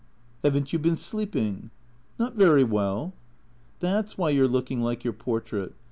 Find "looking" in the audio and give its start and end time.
4.47-4.81